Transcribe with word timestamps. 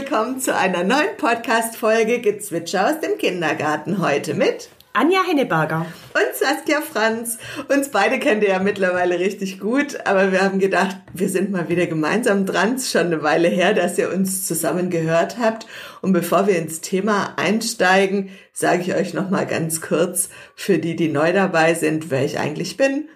Willkommen 0.00 0.40
zu 0.40 0.56
einer 0.56 0.82
neuen 0.82 1.14
Podcast-Folge 1.18 2.22
Gezwitscher 2.22 2.88
aus 2.88 3.00
dem 3.00 3.18
Kindergarten. 3.18 4.00
Heute 4.00 4.32
mit 4.32 4.70
Anja 4.94 5.20
Henneberger 5.28 5.84
und 6.14 6.34
Saskia 6.34 6.80
Franz. 6.80 7.36
Uns 7.68 7.90
beide 7.90 8.18
kennt 8.18 8.42
ihr 8.42 8.48
ja 8.48 8.60
mittlerweile 8.60 9.18
richtig 9.18 9.60
gut, 9.60 9.98
aber 10.06 10.32
wir 10.32 10.40
haben 10.40 10.58
gedacht, 10.58 10.96
wir 11.12 11.28
sind 11.28 11.50
mal 11.50 11.68
wieder 11.68 11.86
gemeinsam 11.86 12.46
dran. 12.46 12.76
Es 12.76 12.84
ist 12.84 12.92
schon 12.92 13.08
eine 13.08 13.22
Weile 13.22 13.48
her, 13.48 13.74
dass 13.74 13.98
ihr 13.98 14.10
uns 14.10 14.46
zusammen 14.46 14.88
gehört 14.88 15.36
habt. 15.38 15.66
Und 16.00 16.14
bevor 16.14 16.46
wir 16.46 16.56
ins 16.56 16.80
Thema 16.80 17.34
einsteigen, 17.36 18.30
sage 18.54 18.80
ich 18.80 18.94
euch 18.94 19.12
noch 19.12 19.28
mal 19.28 19.46
ganz 19.46 19.82
kurz 19.82 20.30
für 20.54 20.78
die, 20.78 20.96
die 20.96 21.10
neu 21.10 21.34
dabei 21.34 21.74
sind, 21.74 22.10
wer 22.10 22.24
ich 22.24 22.38
eigentlich 22.38 22.78
bin. 22.78 23.10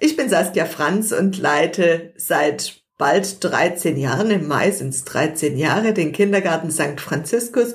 Ich 0.00 0.16
bin 0.16 0.28
Saskia 0.28 0.64
Franz 0.64 1.12
und 1.12 1.38
leite 1.38 2.12
seit 2.16 2.82
bald 2.98 3.42
13 3.42 3.96
Jahren, 3.96 4.30
im 4.30 4.48
Mai 4.48 4.70
sind 4.70 4.90
es 4.90 5.04
13 5.04 5.56
Jahre, 5.56 5.92
den 5.92 6.12
Kindergarten 6.12 6.70
St. 6.70 7.00
Franziskus 7.00 7.74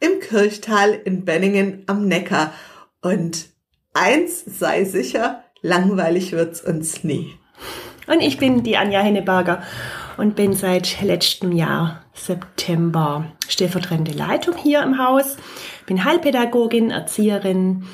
im 0.00 0.20
Kirchtal 0.20 0.98
in 1.04 1.24
Benningen 1.24 1.84
am 1.86 2.06
Neckar. 2.06 2.52
Und 3.00 3.48
eins 3.94 4.44
sei 4.44 4.84
sicher, 4.84 5.44
langweilig 5.60 6.32
wird's 6.32 6.60
uns 6.60 7.04
nie. 7.04 7.34
Und 8.06 8.20
ich 8.20 8.38
bin 8.38 8.62
die 8.62 8.76
Anja 8.76 9.00
Henneberger 9.00 9.62
und 10.16 10.34
bin 10.34 10.54
seit 10.54 11.02
letztem 11.02 11.52
Jahr 11.52 12.04
September 12.14 13.32
stellvertretende 13.48 14.12
Leitung 14.12 14.56
hier 14.56 14.82
im 14.82 14.98
Haus. 14.98 15.36
Bin 15.86 16.04
Heilpädagogin, 16.04 16.90
Erzieherin. 16.90 17.84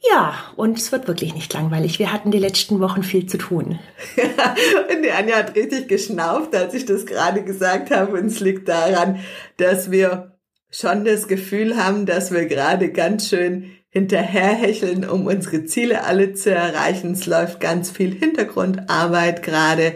Ja, 0.00 0.34
und 0.54 0.78
es 0.78 0.92
wird 0.92 1.08
wirklich 1.08 1.34
nicht 1.34 1.52
langweilig. 1.52 1.98
Wir 1.98 2.12
hatten 2.12 2.30
die 2.30 2.38
letzten 2.38 2.78
Wochen 2.78 3.02
viel 3.02 3.26
zu 3.26 3.36
tun. 3.36 3.80
und 4.90 5.02
die 5.02 5.10
Anja 5.10 5.36
hat 5.36 5.56
richtig 5.56 5.88
geschnauft, 5.88 6.54
als 6.54 6.74
ich 6.74 6.84
das 6.84 7.04
gerade 7.04 7.42
gesagt 7.42 7.90
habe. 7.90 8.18
Und 8.18 8.26
es 8.26 8.38
liegt 8.38 8.68
daran, 8.68 9.18
dass 9.56 9.90
wir 9.90 10.38
schon 10.70 11.04
das 11.04 11.26
Gefühl 11.26 11.76
haben, 11.76 12.06
dass 12.06 12.30
wir 12.30 12.46
gerade 12.46 12.92
ganz 12.92 13.28
schön 13.28 13.72
hinterherhecheln, 13.90 15.08
um 15.08 15.26
unsere 15.26 15.64
Ziele 15.64 16.04
alle 16.04 16.34
zu 16.34 16.54
erreichen. 16.54 17.12
Es 17.12 17.26
läuft 17.26 17.58
ganz 17.58 17.90
viel 17.90 18.14
Hintergrundarbeit 18.14 19.42
gerade 19.42 19.94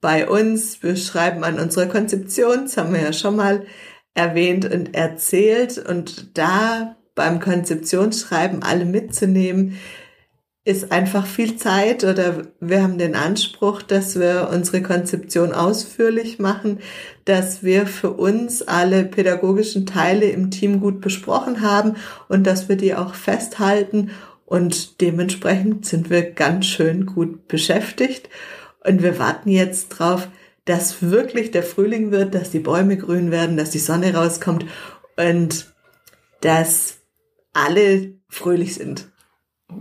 bei 0.00 0.28
uns. 0.28 0.82
Wir 0.82 0.96
schreiben 0.96 1.44
an 1.44 1.60
unserer 1.60 1.86
Konzeption, 1.86 2.62
das 2.62 2.76
haben 2.76 2.92
wir 2.92 3.02
ja 3.02 3.12
schon 3.12 3.36
mal 3.36 3.66
erwähnt 4.14 4.64
und 4.64 4.94
erzählt. 4.94 5.78
Und 5.78 6.36
da 6.36 6.96
beim 7.14 7.40
Konzeptionsschreiben 7.40 8.62
alle 8.62 8.84
mitzunehmen, 8.84 9.78
ist 10.66 10.92
einfach 10.92 11.26
viel 11.26 11.56
Zeit 11.56 12.04
oder 12.04 12.46
wir 12.58 12.82
haben 12.82 12.96
den 12.96 13.14
Anspruch, 13.14 13.82
dass 13.82 14.18
wir 14.18 14.48
unsere 14.50 14.82
Konzeption 14.82 15.52
ausführlich 15.52 16.38
machen, 16.38 16.80
dass 17.26 17.62
wir 17.62 17.86
für 17.86 18.10
uns 18.10 18.62
alle 18.62 19.04
pädagogischen 19.04 19.84
Teile 19.84 20.26
im 20.30 20.50
Team 20.50 20.80
gut 20.80 21.02
besprochen 21.02 21.60
haben 21.60 21.96
und 22.28 22.46
dass 22.46 22.70
wir 22.70 22.76
die 22.76 22.94
auch 22.94 23.14
festhalten. 23.14 24.10
Und 24.46 25.02
dementsprechend 25.02 25.84
sind 25.84 26.08
wir 26.08 26.22
ganz 26.22 26.66
schön 26.66 27.04
gut 27.04 27.46
beschäftigt. 27.46 28.30
Und 28.86 29.02
wir 29.02 29.18
warten 29.18 29.50
jetzt 29.50 29.90
drauf, 29.90 30.28
dass 30.64 31.02
wirklich 31.02 31.50
der 31.50 31.62
Frühling 31.62 32.10
wird, 32.10 32.34
dass 32.34 32.50
die 32.50 32.58
Bäume 32.58 32.96
grün 32.96 33.30
werden, 33.30 33.58
dass 33.58 33.70
die 33.70 33.78
Sonne 33.78 34.14
rauskommt 34.14 34.64
und 35.16 35.74
dass 36.40 37.03
alle 37.54 38.14
fröhlich 38.28 38.74
sind. 38.74 39.10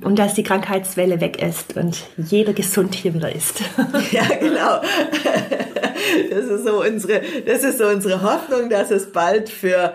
Und 0.02 0.18
dass 0.18 0.34
die 0.34 0.44
Krankheitswelle 0.44 1.20
weg 1.20 1.42
ist 1.42 1.76
und 1.76 2.08
jeder 2.18 2.54
gesund 2.54 2.96
hier 2.96 3.14
wieder 3.14 3.36
ist. 3.36 3.62
ja, 4.12 4.24
genau. 4.40 4.82
Das 6.30 6.46
ist 6.46 6.66
so 6.66 6.82
unsere, 6.82 7.22
das 7.46 7.64
ist 7.64 7.78
so 7.78 7.88
unsere 7.88 8.22
Hoffnung, 8.22 8.70
dass 8.70 8.92
es 8.92 9.12
bald 9.12 9.50
für, 9.50 9.94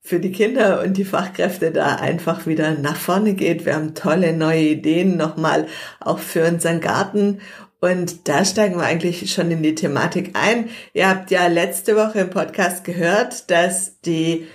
für 0.00 0.18
die 0.18 0.32
Kinder 0.32 0.82
und 0.82 0.96
die 0.96 1.04
Fachkräfte 1.04 1.70
da 1.70 1.96
einfach 1.96 2.46
wieder 2.46 2.72
nach 2.72 2.96
vorne 2.96 3.34
geht. 3.34 3.64
Wir 3.64 3.74
haben 3.74 3.94
tolle 3.94 4.32
neue 4.32 4.62
Ideen 4.62 5.16
nochmal 5.16 5.66
auch 6.00 6.18
für 6.18 6.44
unseren 6.46 6.80
Garten. 6.80 7.40
Und 7.80 8.28
da 8.28 8.44
steigen 8.44 8.76
wir 8.76 8.84
eigentlich 8.84 9.32
schon 9.32 9.50
in 9.52 9.62
die 9.62 9.76
Thematik 9.76 10.32
ein. 10.34 10.68
Ihr 10.94 11.08
habt 11.08 11.30
ja 11.30 11.46
letzte 11.46 11.94
Woche 11.96 12.20
im 12.20 12.30
Podcast 12.30 12.82
gehört, 12.82 13.50
dass 13.50 14.00
die 14.00 14.48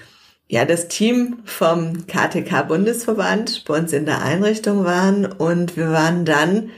ja, 0.53 0.65
das 0.65 0.87
Team 0.87 1.39
vom 1.45 2.05
KTK 2.05 2.67
Bundesverband 2.67 3.65
bei 3.65 3.75
uns 3.75 3.91
in 3.91 4.05
der 4.05 4.21
Einrichtung 4.21 4.85
waren 4.85 5.25
und 5.25 5.77
wir 5.77 5.89
waren 5.89 6.25
dann 6.25 6.69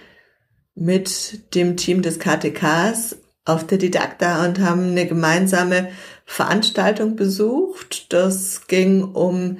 mit 0.75 1.53
dem 1.55 1.75
Team 1.75 2.01
des 2.01 2.17
KTKs 2.17 3.17
auf 3.43 3.67
der 3.67 3.77
Didakta 3.77 4.45
und 4.45 4.61
haben 4.61 4.91
eine 4.91 5.05
gemeinsame 5.05 5.89
Veranstaltung 6.23 7.17
besucht. 7.17 8.13
Das 8.13 8.67
ging 8.67 9.03
um 9.03 9.57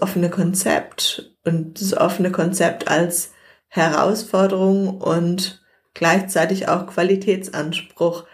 offene 0.00 0.28
Konzept 0.28 1.32
und 1.44 1.80
das 1.80 1.96
offene 1.96 2.32
Konzept 2.32 2.88
als 2.88 3.30
Herausforderung 3.68 5.00
und 5.00 5.62
gleichzeitig 5.94 6.66
auch 6.66 6.88
Qualitätsanspruch. 6.88 8.24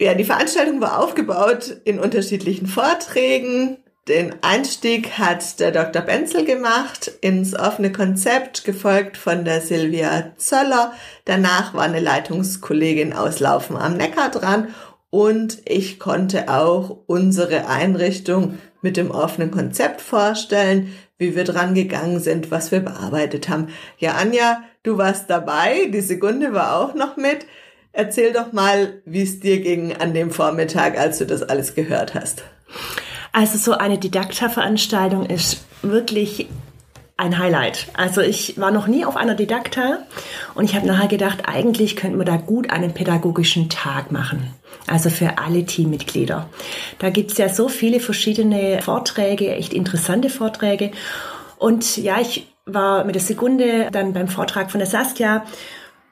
Ja, 0.00 0.14
die 0.14 0.24
Veranstaltung 0.24 0.80
war 0.80 0.98
aufgebaut 1.04 1.76
in 1.84 1.98
unterschiedlichen 1.98 2.66
Vorträgen, 2.66 3.76
den 4.08 4.34
Einstieg 4.42 5.18
hat 5.18 5.60
der 5.60 5.70
Dr. 5.70 6.02
Benzel 6.02 6.44
gemacht 6.44 7.12
ins 7.20 7.54
offene 7.54 7.92
Konzept, 7.92 8.64
gefolgt 8.64 9.16
von 9.16 9.44
der 9.44 9.60
Silvia 9.60 10.32
Zöller. 10.38 10.92
Danach 11.26 11.74
war 11.74 11.82
eine 11.82 12.00
Leitungskollegin 12.00 13.12
aus 13.12 13.40
Laufen 13.40 13.76
am 13.76 13.96
Neckar 13.96 14.30
dran 14.30 14.68
und 15.10 15.58
ich 15.66 15.98
konnte 15.98 16.48
auch 16.48 16.98
unsere 17.06 17.68
Einrichtung 17.68 18.58
mit 18.80 18.96
dem 18.96 19.10
offenen 19.10 19.50
Konzept 19.50 20.00
vorstellen, 20.00 20.94
wie 21.18 21.36
wir 21.36 21.44
dran 21.44 21.74
gegangen 21.74 22.20
sind, 22.20 22.50
was 22.50 22.72
wir 22.72 22.80
bearbeitet 22.80 23.48
haben. 23.48 23.68
Ja, 23.98 24.12
Anja, 24.14 24.62
du 24.82 24.96
warst 24.96 25.28
dabei, 25.28 25.90
die 25.92 26.00
Sekunde 26.00 26.54
war 26.54 26.78
auch 26.78 26.94
noch 26.94 27.16
mit. 27.16 27.46
Erzähl 27.92 28.32
doch 28.32 28.52
mal, 28.52 29.02
wie 29.04 29.22
es 29.22 29.40
dir 29.40 29.60
ging 29.60 29.94
an 29.96 30.14
dem 30.14 30.30
Vormittag, 30.30 30.98
als 30.98 31.18
du 31.18 31.26
das 31.26 31.42
alles 31.42 31.74
gehört 31.74 32.14
hast. 32.14 32.44
Also 33.38 33.56
so 33.56 33.78
eine 33.78 33.98
Didakta-Veranstaltung 33.98 35.24
ist 35.24 35.64
wirklich 35.82 36.48
ein 37.16 37.38
Highlight. 37.38 37.86
Also 37.94 38.20
ich 38.20 38.58
war 38.58 38.72
noch 38.72 38.88
nie 38.88 39.04
auf 39.04 39.16
einer 39.16 39.36
Didakta 39.36 39.98
und 40.56 40.64
ich 40.64 40.74
habe 40.74 40.88
nachher 40.88 41.06
gedacht, 41.06 41.44
eigentlich 41.46 41.94
könnten 41.94 42.18
wir 42.18 42.24
da 42.24 42.36
gut 42.36 42.70
einen 42.70 42.94
pädagogischen 42.94 43.68
Tag 43.68 44.10
machen. 44.10 44.52
Also 44.88 45.08
für 45.08 45.38
alle 45.38 45.64
Teammitglieder. 45.64 46.48
Da 46.98 47.10
gibt's 47.10 47.38
ja 47.38 47.48
so 47.48 47.68
viele 47.68 48.00
verschiedene 48.00 48.82
Vorträge, 48.82 49.54
echt 49.54 49.72
interessante 49.72 50.30
Vorträge. 50.30 50.90
Und 51.58 51.96
ja, 51.96 52.20
ich 52.20 52.48
war 52.66 53.04
mit 53.04 53.14
der 53.14 53.22
Sekunde 53.22 53.88
dann 53.92 54.14
beim 54.14 54.26
Vortrag 54.26 54.72
von 54.72 54.80
der 54.80 54.88
Saskia 54.88 55.44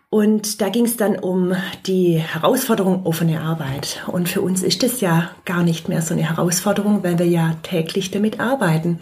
und 0.09 0.61
da 0.61 0.69
ging 0.69 0.84
es 0.84 0.97
dann 0.97 1.19
um 1.19 1.55
die 1.87 2.19
Herausforderung 2.19 3.05
offene 3.06 3.41
Arbeit. 3.41 4.05
Und 4.06 4.28
für 4.28 4.41
uns 4.41 4.62
ist 4.62 4.83
das 4.83 5.00
ja 5.00 5.31
gar 5.44 5.62
nicht 5.62 5.89
mehr 5.89 6.00
so 6.00 6.15
eine 6.15 6.28
Herausforderung, 6.28 7.03
weil 7.03 7.19
wir 7.19 7.27
ja 7.27 7.56
täglich 7.62 8.12
damit 8.12 8.39
arbeiten. 8.39 9.00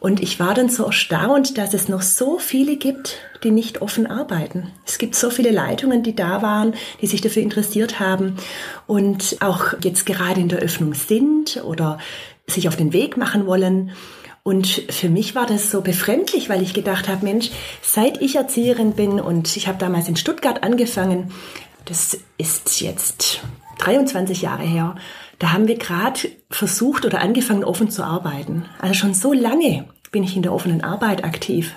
Und 0.00 0.20
ich 0.20 0.38
war 0.38 0.52
dann 0.52 0.68
so 0.68 0.84
erstaunt, 0.84 1.56
dass 1.56 1.72
es 1.72 1.88
noch 1.88 2.02
so 2.02 2.38
viele 2.38 2.76
gibt, 2.76 3.20
die 3.42 3.50
nicht 3.50 3.80
offen 3.80 4.06
arbeiten. 4.06 4.70
Es 4.84 4.98
gibt 4.98 5.14
so 5.14 5.30
viele 5.30 5.50
Leitungen, 5.50 6.02
die 6.02 6.14
da 6.14 6.42
waren, 6.42 6.74
die 7.00 7.06
sich 7.06 7.22
dafür 7.22 7.42
interessiert 7.42 8.00
haben 8.00 8.36
und 8.86 9.38
auch 9.40 9.72
jetzt 9.82 10.04
gerade 10.04 10.40
in 10.40 10.48
der 10.48 10.58
Öffnung 10.58 10.92
sind 10.92 11.62
oder 11.64 11.98
sich 12.46 12.68
auf 12.68 12.76
den 12.76 12.92
Weg 12.92 13.16
machen 13.16 13.46
wollen. 13.46 13.92
Und 14.44 14.66
für 14.90 15.08
mich 15.08 15.34
war 15.34 15.46
das 15.46 15.70
so 15.70 15.80
befremdlich, 15.80 16.50
weil 16.50 16.62
ich 16.62 16.74
gedacht 16.74 17.08
habe, 17.08 17.24
Mensch, 17.24 17.50
seit 17.80 18.20
ich 18.20 18.36
Erzieherin 18.36 18.92
bin 18.92 19.18
und 19.18 19.56
ich 19.56 19.68
habe 19.68 19.78
damals 19.78 20.06
in 20.06 20.16
Stuttgart 20.16 20.62
angefangen, 20.62 21.32
das 21.86 22.18
ist 22.36 22.82
jetzt 22.82 23.40
23 23.78 24.42
Jahre 24.42 24.62
her, 24.62 24.96
da 25.38 25.52
haben 25.52 25.66
wir 25.66 25.78
gerade 25.78 26.20
versucht 26.50 27.06
oder 27.06 27.22
angefangen, 27.22 27.64
offen 27.64 27.90
zu 27.90 28.04
arbeiten. 28.04 28.66
Also 28.78 28.94
schon 28.94 29.14
so 29.14 29.32
lange 29.32 29.86
bin 30.12 30.22
ich 30.22 30.36
in 30.36 30.42
der 30.42 30.52
offenen 30.52 30.84
Arbeit 30.84 31.24
aktiv. 31.24 31.74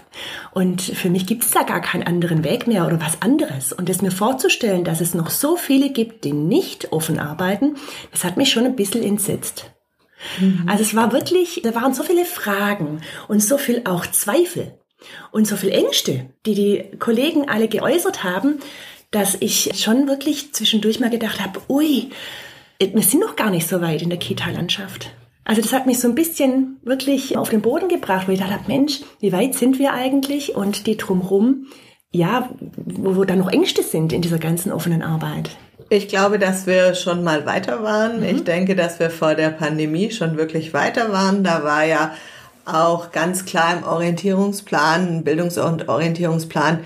Und 0.51 0.81
für 0.81 1.09
mich 1.09 1.25
gibt 1.25 1.45
es 1.45 1.51
da 1.51 1.63
gar 1.63 1.81
keinen 1.81 2.03
anderen 2.05 2.43
Weg 2.43 2.67
mehr 2.67 2.85
oder 2.85 2.99
was 2.99 3.21
anderes. 3.21 3.71
Und 3.71 3.89
es 3.89 4.01
mir 4.01 4.11
vorzustellen, 4.11 4.83
dass 4.83 4.99
es 4.99 5.13
noch 5.13 5.29
so 5.29 5.55
viele 5.55 5.89
gibt, 5.89 6.25
die 6.25 6.33
nicht 6.33 6.91
offen 6.91 7.17
arbeiten, 7.17 7.77
das 8.11 8.25
hat 8.25 8.35
mich 8.35 8.51
schon 8.51 8.65
ein 8.65 8.75
bisschen 8.75 9.03
entsetzt. 9.03 9.71
Mhm. 10.39 10.63
Also 10.67 10.83
es 10.83 10.95
war 10.95 11.11
wirklich, 11.11 11.61
da 11.63 11.75
waren 11.75 11.93
so 11.93 12.03
viele 12.03 12.25
Fragen 12.25 13.01
und 13.27 13.41
so 13.41 13.57
viel 13.57 13.81
auch 13.85 14.05
Zweifel 14.07 14.73
und 15.31 15.47
so 15.47 15.55
viel 15.55 15.69
Ängste, 15.69 16.29
die 16.45 16.55
die 16.55 16.97
Kollegen 16.97 17.47
alle 17.49 17.67
geäußert 17.67 18.23
haben, 18.23 18.59
dass 19.11 19.37
ich 19.39 19.71
schon 19.75 20.07
wirklich 20.07 20.53
zwischendurch 20.53 20.99
mal 20.99 21.09
gedacht 21.09 21.39
habe, 21.41 21.61
ui, 21.69 22.09
wir 22.79 23.03
sind 23.03 23.21
noch 23.21 23.35
gar 23.35 23.49
nicht 23.49 23.67
so 23.67 23.81
weit 23.81 24.01
in 24.01 24.09
der 24.09 24.19
Kita-Landschaft. 24.19 25.11
Also 25.47 25.61
das 25.61 25.71
hat 25.71 25.85
mich 25.85 25.99
so 25.99 26.09
ein 26.09 26.15
bisschen 26.15 26.77
wirklich 26.83 27.37
auf 27.37 27.49
den 27.49 27.61
Boden 27.61 27.87
gebracht, 27.87 28.27
wo 28.27 28.33
ich 28.33 28.39
dachte, 28.39 28.67
Mensch, 28.67 28.99
wie 29.21 29.31
weit 29.31 29.55
sind 29.55 29.79
wir 29.79 29.93
eigentlich? 29.93 30.55
Und 30.55 30.87
die 30.87 30.97
drumherum, 30.97 31.67
ja, 32.11 32.49
wo, 32.75 33.15
wo 33.15 33.23
da 33.23 33.35
noch 33.35 33.49
Ängste 33.49 33.81
sind 33.81 34.11
in 34.11 34.21
dieser 34.21 34.39
ganzen 34.39 34.73
offenen 34.73 35.01
Arbeit. 35.01 35.49
Ich 35.89 36.09
glaube, 36.09 36.37
dass 36.37 36.67
wir 36.67 36.95
schon 36.95 37.23
mal 37.23 37.45
weiter 37.45 37.81
waren. 37.81 38.19
Mhm. 38.19 38.25
Ich 38.25 38.43
denke, 38.43 38.75
dass 38.75 38.99
wir 38.99 39.09
vor 39.09 39.35
der 39.35 39.49
Pandemie 39.49 40.11
schon 40.11 40.37
wirklich 40.37 40.73
weiter 40.73 41.11
waren. 41.11 41.43
Da 41.43 41.63
war 41.63 41.85
ja 41.85 42.13
auch 42.65 43.11
ganz 43.11 43.45
klar 43.45 43.77
im 43.77 43.83
Orientierungsplan, 43.83 45.23
Bildungs- 45.23 45.57
und 45.57 45.87
Orientierungsplan 45.87 46.81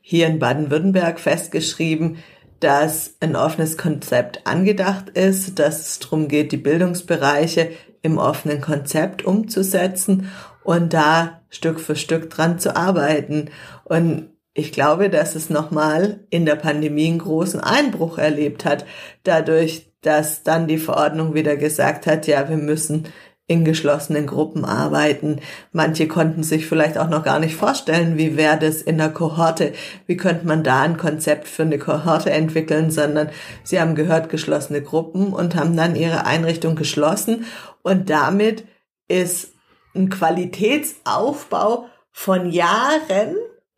hier 0.00 0.26
in 0.26 0.38
Baden-Württemberg 0.38 1.20
festgeschrieben, 1.20 2.18
dass 2.60 3.16
ein 3.20 3.36
offenes 3.36 3.76
Konzept 3.76 4.46
angedacht 4.46 5.10
ist, 5.10 5.58
dass 5.58 5.88
es 5.88 5.98
darum 5.98 6.28
geht, 6.28 6.52
die 6.52 6.56
Bildungsbereiche 6.56 7.72
im 8.00 8.16
offenen 8.16 8.62
Konzept 8.62 9.24
umzusetzen 9.24 10.30
und 10.64 10.94
da 10.94 11.42
Stück 11.50 11.80
für 11.80 11.96
Stück 11.96 12.30
dran 12.30 12.58
zu 12.58 12.74
arbeiten. 12.74 13.50
Und 13.84 14.30
ich 14.56 14.72
glaube, 14.72 15.10
dass 15.10 15.34
es 15.34 15.50
nochmal 15.50 16.20
in 16.30 16.46
der 16.46 16.56
Pandemie 16.56 17.08
einen 17.08 17.18
großen 17.18 17.60
Einbruch 17.60 18.16
erlebt 18.16 18.64
hat, 18.64 18.86
dadurch, 19.22 19.92
dass 20.00 20.44
dann 20.44 20.66
die 20.66 20.78
Verordnung 20.78 21.34
wieder 21.34 21.56
gesagt 21.56 22.06
hat, 22.06 22.26
ja, 22.26 22.48
wir 22.48 22.56
müssen 22.56 23.04
in 23.46 23.66
geschlossenen 23.66 24.26
Gruppen 24.26 24.64
arbeiten. 24.64 25.40
Manche 25.72 26.08
konnten 26.08 26.42
sich 26.42 26.66
vielleicht 26.66 26.96
auch 26.96 27.10
noch 27.10 27.22
gar 27.22 27.38
nicht 27.38 27.54
vorstellen, 27.54 28.16
wie 28.16 28.38
wäre 28.38 28.58
das 28.58 28.80
in 28.80 28.96
der 28.96 29.10
Kohorte, 29.10 29.74
wie 30.06 30.16
könnte 30.16 30.46
man 30.46 30.64
da 30.64 30.80
ein 30.80 30.96
Konzept 30.96 31.46
für 31.48 31.62
eine 31.62 31.78
Kohorte 31.78 32.30
entwickeln, 32.30 32.90
sondern 32.90 33.28
sie 33.62 33.78
haben 33.78 33.94
gehört 33.94 34.30
geschlossene 34.30 34.80
Gruppen 34.80 35.34
und 35.34 35.54
haben 35.54 35.76
dann 35.76 35.94
ihre 35.96 36.24
Einrichtung 36.24 36.76
geschlossen 36.76 37.44
und 37.82 38.08
damit 38.08 38.64
ist 39.06 39.52
ein 39.94 40.08
Qualitätsaufbau 40.08 41.86
von 42.10 42.50
Jahren 42.50 43.36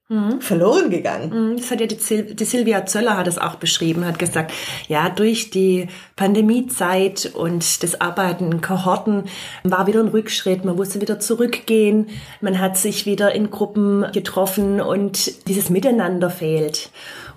mhm. 0.08 0.40
verloren 0.40 0.90
gegangen. 0.90 1.50
Mhm. 1.50 1.56
Das 1.56 1.70
hat 1.70 1.80
ja 1.80 1.86
die, 1.86 1.98
Sil 2.00 2.34
die 2.34 2.44
Silvia 2.44 2.86
Zöller 2.86 3.16
hat 3.16 3.26
es 3.26 3.38
auch 3.38 3.56
beschrieben, 3.56 4.04
hat 4.04 4.18
gesagt, 4.18 4.52
ja, 4.88 5.08
durch 5.08 5.50
die 5.50 5.88
Pandemiezeit 6.16 7.30
und 7.34 7.82
das 7.82 8.00
Arbeiten 8.00 8.52
in 8.52 8.60
Kohorten 8.60 9.24
war 9.62 9.86
wieder 9.86 10.00
ein 10.00 10.08
Rückschritt, 10.08 10.64
man 10.64 10.76
musste 10.76 11.00
wieder 11.00 11.20
zurückgehen, 11.20 12.08
man 12.40 12.58
hat 12.58 12.76
sich 12.76 13.06
wieder 13.06 13.34
in 13.34 13.50
Gruppen 13.50 14.06
getroffen 14.12 14.80
und 14.80 15.48
dieses 15.48 15.70
Miteinander 15.70 16.30
fehlt. 16.30 16.90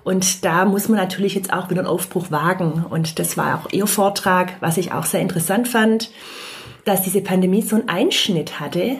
Und 0.04 0.44
da 0.46 0.66
muss 0.66 0.90
man 0.90 0.98
natürlich 0.98 1.36
jetzt 1.36 1.54
auch 1.54 1.70
wieder 1.70 1.82
einen 1.82 1.88
Aufbruch 1.88 2.32
wagen. 2.32 2.86
Und 2.90 3.20
das 3.20 3.38
war 3.38 3.60
auch 3.60 3.72
ihr 3.72 3.86
Vortrag, 3.86 4.54
was 4.60 4.78
ich 4.78 4.92
auch 4.92 5.06
sehr 5.06 5.20
interessant 5.20 5.68
fand, 5.68 6.10
dass 6.86 7.04
diese 7.04 7.22
Pandemie 7.22 7.62
so 7.62 7.76
einen 7.76 7.88
Einschnitt 7.88 8.60
hatte 8.60 8.98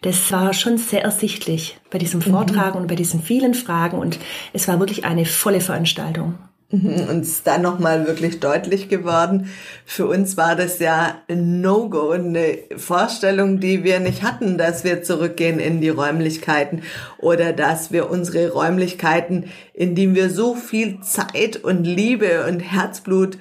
das 0.00 0.30
war 0.30 0.52
schon 0.54 0.78
sehr 0.78 1.02
ersichtlich 1.02 1.78
bei 1.90 1.98
diesem 1.98 2.20
mhm. 2.20 2.30
Vortrag 2.30 2.74
mhm. 2.74 2.82
und 2.82 2.86
bei 2.86 2.94
diesen 2.94 3.22
vielen 3.22 3.54
Fragen 3.54 3.98
und 3.98 4.18
es 4.52 4.68
war 4.68 4.78
wirklich 4.78 5.04
eine 5.04 5.24
volle 5.24 5.60
Veranstaltung. 5.60 6.34
Mhm. 6.70 7.08
Und 7.08 7.20
es 7.20 7.28
ist 7.28 7.46
dann 7.46 7.62
nochmal 7.62 8.06
wirklich 8.06 8.40
deutlich 8.40 8.90
geworden. 8.90 9.48
Für 9.86 10.06
uns 10.06 10.36
war 10.36 10.54
das 10.54 10.78
ja 10.80 11.22
ein 11.26 11.62
No-Go, 11.62 12.10
eine 12.10 12.58
Vorstellung, 12.76 13.58
die 13.58 13.84
wir 13.84 14.00
nicht 14.00 14.22
hatten, 14.22 14.58
dass 14.58 14.84
wir 14.84 15.02
zurückgehen 15.02 15.60
in 15.60 15.80
die 15.80 15.88
Räumlichkeiten 15.88 16.82
oder 17.18 17.54
dass 17.54 17.90
wir 17.90 18.10
unsere 18.10 18.50
Räumlichkeiten, 18.50 19.46
in 19.72 19.94
denen 19.94 20.14
wir 20.14 20.28
so 20.28 20.54
viel 20.54 21.00
Zeit 21.00 21.56
und 21.56 21.84
Liebe 21.84 22.44
und 22.46 22.60
Herzblut 22.60 23.38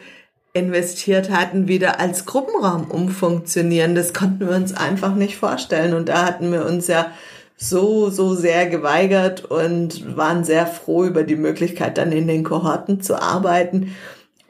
investiert 0.58 1.30
hatten, 1.30 1.68
wieder 1.68 2.00
als 2.00 2.26
Gruppenraum 2.26 2.90
umfunktionieren. 2.90 3.96
Das 3.96 4.14
konnten 4.14 4.48
wir 4.48 4.56
uns 4.56 4.76
einfach 4.76 5.16
nicht 5.16 5.38
vorstellen. 5.38 5.94
Und 5.94 6.10
da 6.10 6.26
hatten 6.26 6.52
wir 6.52 6.66
uns 6.66 6.88
ja 6.88 7.12
so, 7.56 8.10
so 8.10 8.36
sehr 8.36 8.68
geweigert 8.68 9.46
und 9.46 10.16
waren 10.16 10.44
sehr 10.44 10.68
froh 10.68 11.06
über 11.06 11.24
die 11.24 11.36
Möglichkeit, 11.36 11.98
dann 11.98 12.12
in 12.12 12.28
den 12.28 12.44
Kohorten 12.44 13.02
zu 13.02 13.22
arbeiten 13.22 13.96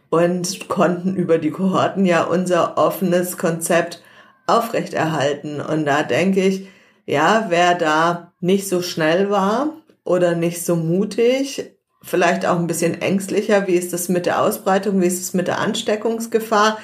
und 0.09 0.67
konnten 0.67 1.15
über 1.15 1.37
die 1.37 1.51
Kohorten 1.51 2.05
ja 2.05 2.23
unser 2.23 2.77
offenes 2.77 3.37
Konzept 3.37 4.01
aufrechterhalten. 4.45 5.61
Und 5.61 5.85
da 5.85 6.03
denke 6.03 6.41
ich, 6.41 6.67
ja, 7.05 7.45
wer 7.49 7.75
da 7.75 8.33
nicht 8.39 8.67
so 8.67 8.81
schnell 8.81 9.29
war 9.29 9.73
oder 10.03 10.35
nicht 10.35 10.65
so 10.65 10.75
mutig, 10.75 11.76
vielleicht 12.01 12.45
auch 12.45 12.57
ein 12.57 12.67
bisschen 12.67 13.01
ängstlicher, 13.01 13.67
wie 13.67 13.75
ist 13.75 13.93
das 13.93 14.09
mit 14.09 14.25
der 14.25 14.41
Ausbreitung, 14.41 15.01
wie 15.01 15.07
ist 15.07 15.21
es 15.21 15.33
mit 15.33 15.47
der 15.47 15.59
Ansteckungsgefahr, 15.59 16.77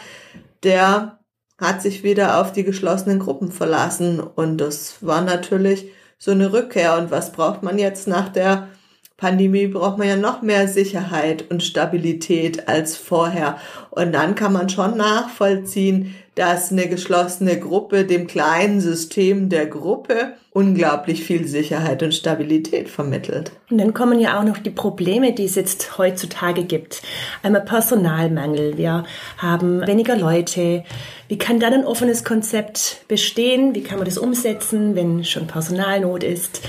der 0.63 1.19
hat 1.59 1.81
sich 1.81 2.03
wieder 2.03 2.41
auf 2.41 2.51
die 2.51 2.63
geschlossenen 2.63 3.19
Gruppen 3.19 3.51
verlassen 3.51 4.19
und 4.19 4.57
das 4.57 4.97
war 5.01 5.21
natürlich 5.21 5.91
so 6.17 6.31
eine 6.31 6.53
Rückkehr. 6.53 6.97
Und 6.97 7.11
was 7.11 7.31
braucht 7.31 7.63
man 7.63 7.77
jetzt 7.77 8.07
nach 8.07 8.29
der 8.29 8.69
Pandemie? 9.17 9.67
Braucht 9.67 9.97
man 9.97 10.07
ja 10.07 10.15
noch 10.15 10.41
mehr 10.41 10.67
Sicherheit 10.67 11.49
und 11.49 11.63
Stabilität 11.63 12.67
als 12.67 12.97
vorher. 12.97 13.57
Und 13.91 14.13
dann 14.13 14.35
kann 14.35 14.53
man 14.53 14.69
schon 14.69 14.97
nachvollziehen, 14.97 16.15
dass 16.35 16.71
eine 16.71 16.87
geschlossene 16.87 17.59
Gruppe 17.59 18.05
dem 18.05 18.27
kleinen 18.27 18.81
System 18.81 19.49
der 19.49 19.67
Gruppe 19.67 20.33
unglaublich 20.51 21.23
viel 21.23 21.47
Sicherheit 21.47 22.03
und 22.03 22.13
Stabilität 22.13 22.89
vermittelt. 22.89 23.51
Und 23.69 23.79
dann 23.79 23.93
kommen 23.93 24.19
ja 24.19 24.39
auch 24.39 24.43
noch 24.43 24.57
die 24.59 24.69
Probleme, 24.69 25.33
die 25.33 25.45
es 25.45 25.55
jetzt 25.55 25.97
heutzutage 25.97 26.63
gibt. 26.63 27.01
Einmal 27.41 27.61
Personalmangel. 27.61 28.77
Wir 28.77 29.03
haben 29.37 29.85
weniger 29.85 30.15
Leute. 30.15 30.83
Wie 31.27 31.37
kann 31.37 31.59
dann 31.59 31.73
ein 31.73 31.85
offenes 31.85 32.23
Konzept 32.23 33.03
bestehen? 33.07 33.73
Wie 33.73 33.81
kann 33.81 33.97
man 33.97 34.05
das 34.05 34.17
umsetzen, 34.17 34.95
wenn 34.95 35.23
schon 35.23 35.47
Personalnot 35.47 36.23
ist? 36.23 36.61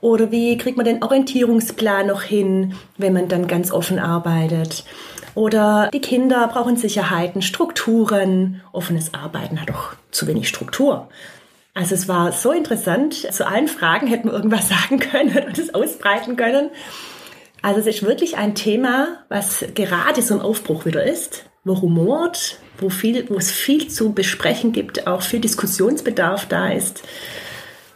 Oder 0.00 0.32
wie 0.32 0.56
kriegt 0.58 0.76
man 0.76 0.86
den 0.86 1.02
Orientierungsplan 1.02 2.08
noch 2.08 2.22
hin, 2.22 2.74
wenn 2.98 3.12
man 3.12 3.28
dann 3.28 3.46
ganz 3.46 3.70
offen 3.70 4.00
arbeitet? 4.00 4.84
Oder 5.34 5.90
die 5.92 6.00
Kinder 6.00 6.48
brauchen 6.48 6.76
Sicherheiten, 6.76 7.42
Strukturen. 7.42 8.60
Offenes 8.72 9.14
Arbeiten 9.14 9.60
hat 9.60 9.70
doch 9.70 9.94
zu 10.10 10.26
wenig 10.26 10.48
Struktur. 10.48 11.08
Also 11.74 11.94
es 11.94 12.06
war 12.06 12.32
so 12.32 12.52
interessant. 12.52 13.14
Zu 13.32 13.46
allen 13.46 13.68
Fragen 13.68 14.06
hätten 14.06 14.28
wir 14.28 14.34
irgendwas 14.34 14.68
sagen 14.68 14.98
können 14.98 15.46
und 15.46 15.58
es 15.58 15.74
ausbreiten 15.74 16.36
können. 16.36 16.70
Also 17.62 17.80
es 17.80 17.86
ist 17.86 18.02
wirklich 18.02 18.36
ein 18.36 18.54
Thema, 18.54 19.18
was 19.28 19.64
gerade 19.74 20.20
so 20.20 20.34
ein 20.34 20.40
Aufbruch 20.40 20.84
wieder 20.84 21.04
ist, 21.04 21.44
wo 21.64 21.74
rumort, 21.74 22.58
wo, 22.78 22.90
viel, 22.90 23.30
wo 23.30 23.36
es 23.36 23.52
viel 23.52 23.88
zu 23.88 24.12
besprechen 24.12 24.72
gibt, 24.72 25.06
auch 25.06 25.22
viel 25.22 25.40
Diskussionsbedarf 25.40 26.46
da 26.46 26.70
ist. 26.70 27.02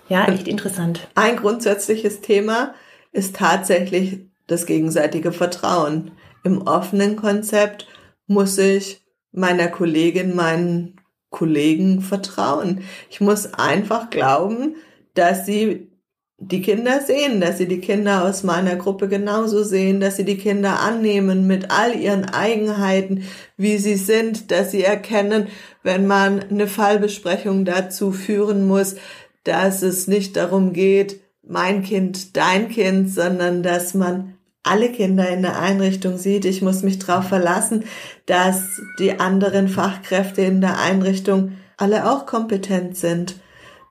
Ja, 0.08 0.28
echt 0.28 0.46
interessant. 0.46 1.08
Ein 1.16 1.36
grundsätzliches 1.36 2.20
Thema 2.20 2.74
ist 3.10 3.36
tatsächlich 3.36 4.20
das 4.46 4.66
gegenseitige 4.66 5.32
Vertrauen 5.32 6.12
im 6.46 6.62
offenen 6.62 7.16
Konzept 7.16 7.86
muss 8.26 8.56
ich 8.56 9.02
meiner 9.32 9.68
Kollegin, 9.68 10.34
meinen 10.34 11.00
Kollegen 11.30 12.00
vertrauen. 12.00 12.82
Ich 13.10 13.20
muss 13.20 13.52
einfach 13.52 14.08
glauben, 14.08 14.76
dass 15.14 15.44
sie 15.44 15.90
die 16.38 16.60
Kinder 16.60 17.00
sehen, 17.00 17.40
dass 17.40 17.58
sie 17.58 17.66
die 17.66 17.80
Kinder 17.80 18.24
aus 18.24 18.42
meiner 18.42 18.76
Gruppe 18.76 19.08
genauso 19.08 19.64
sehen, 19.64 20.00
dass 20.00 20.16
sie 20.16 20.24
die 20.24 20.36
Kinder 20.36 20.80
annehmen 20.80 21.46
mit 21.46 21.70
all 21.70 21.96
ihren 21.96 22.26
Eigenheiten, 22.26 23.24
wie 23.56 23.78
sie 23.78 23.96
sind, 23.96 24.50
dass 24.50 24.70
sie 24.70 24.84
erkennen, 24.84 25.48
wenn 25.82 26.06
man 26.06 26.40
eine 26.40 26.68
Fallbesprechung 26.68 27.64
dazu 27.64 28.12
führen 28.12 28.66
muss, 28.66 28.96
dass 29.44 29.82
es 29.82 30.08
nicht 30.08 30.36
darum 30.36 30.72
geht, 30.72 31.20
mein 31.42 31.82
Kind, 31.82 32.36
dein 32.36 32.68
Kind, 32.68 33.10
sondern 33.10 33.62
dass 33.62 33.94
man 33.94 34.35
alle 34.66 34.90
Kinder 34.90 35.28
in 35.28 35.42
der 35.42 35.58
Einrichtung 35.58 36.18
sieht. 36.18 36.44
Ich 36.44 36.62
muss 36.62 36.82
mich 36.82 36.98
darauf 36.98 37.28
verlassen, 37.28 37.84
dass 38.26 38.80
die 38.98 39.18
anderen 39.18 39.68
Fachkräfte 39.68 40.42
in 40.42 40.60
der 40.60 40.78
Einrichtung 40.78 41.52
alle 41.76 42.10
auch 42.10 42.26
kompetent 42.26 42.96
sind, 42.96 43.36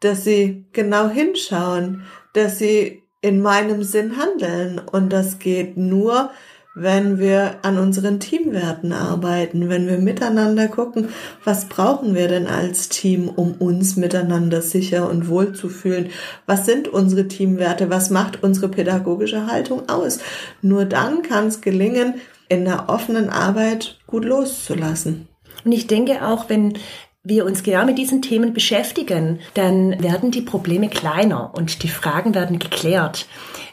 dass 0.01 0.23
sie 0.23 0.65
genau 0.73 1.09
hinschauen, 1.09 2.03
dass 2.33 2.59
sie 2.59 3.03
in 3.21 3.41
meinem 3.41 3.83
Sinn 3.83 4.17
handeln. 4.17 4.79
Und 4.79 5.11
das 5.11 5.39
geht 5.39 5.77
nur, 5.77 6.29
wenn 6.75 7.19
wir 7.19 7.55
an 7.61 7.79
unseren 7.79 8.19
Teamwerten 8.19 8.91
arbeiten, 8.91 9.69
wenn 9.69 9.87
wir 9.87 9.97
miteinander 9.97 10.67
gucken, 10.67 11.07
was 11.43 11.65
brauchen 11.65 12.13
wir 12.13 12.27
denn 12.27 12.47
als 12.47 12.89
Team, 12.89 13.29
um 13.29 13.53
uns 13.53 13.95
miteinander 13.95 14.61
sicher 14.61 15.09
und 15.09 15.29
wohl 15.29 15.53
zu 15.53 15.69
fühlen? 15.69 16.09
Was 16.45 16.65
sind 16.65 16.89
unsere 16.89 17.29
Teamwerte? 17.29 17.89
Was 17.89 18.09
macht 18.09 18.43
unsere 18.43 18.67
pädagogische 18.67 19.47
Haltung 19.47 19.87
aus? 19.87 20.19
Nur 20.61 20.83
dann 20.83 21.23
kann 21.23 21.47
es 21.47 21.61
gelingen, 21.61 22.15
in 22.49 22.65
der 22.65 22.89
offenen 22.89 23.29
Arbeit 23.29 23.97
gut 24.05 24.25
loszulassen. 24.25 25.27
Und 25.63 25.71
ich 25.71 25.87
denke 25.87 26.27
auch, 26.27 26.49
wenn 26.49 26.77
wir 27.23 27.45
uns 27.45 27.63
genau 27.63 27.85
mit 27.85 27.97
diesen 27.97 28.21
Themen 28.21 28.53
beschäftigen, 28.53 29.39
dann 29.55 30.01
werden 30.03 30.29
die 30.29 30.41
Probleme 30.41 30.89
kleiner 30.89 31.53
und 31.55 31.81
die 31.81 31.89
Fragen 31.89 32.35
werden 32.35 32.59
geklärt. 32.59 33.27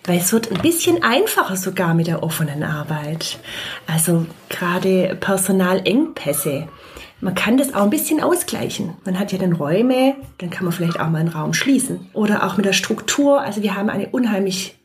Weil 0.04 0.18
es 0.18 0.32
wird 0.32 0.50
ein 0.50 0.60
bisschen 0.60 1.02
einfacher 1.02 1.56
sogar 1.56 1.94
mit 1.94 2.08
der 2.08 2.22
offenen 2.22 2.64
Arbeit. 2.64 3.38
Also 3.86 4.26
gerade 4.48 5.16
Personalengpässe. 5.20 6.68
Man 7.20 7.36
kann 7.36 7.56
das 7.56 7.72
auch 7.72 7.82
ein 7.82 7.90
bisschen 7.90 8.20
ausgleichen. 8.20 8.94
Man 9.04 9.16
hat 9.16 9.30
ja 9.30 9.38
dann 9.38 9.52
Räume, 9.52 10.16
dann 10.38 10.50
kann 10.50 10.64
man 10.64 10.72
vielleicht 10.72 10.98
auch 10.98 11.08
mal 11.08 11.18
einen 11.18 11.28
Raum 11.28 11.54
schließen. 11.54 12.08
Oder 12.14 12.44
auch 12.44 12.56
mit 12.56 12.66
der 12.66 12.72
Struktur. 12.72 13.40
Also 13.40 13.62
wir 13.62 13.76
haben 13.76 13.90
eine 13.90 14.08
unheimlich 14.08 14.76